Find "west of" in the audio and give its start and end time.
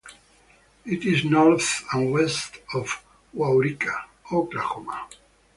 2.11-3.03